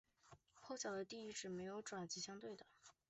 [0.55, 2.65] 后脚的第一趾没有爪及相对的。